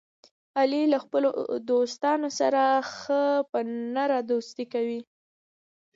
[0.59, 1.29] علي له خپلو
[1.69, 2.61] دوستانو سره
[2.97, 3.59] ښه په
[3.95, 5.01] نره دوستي کوي.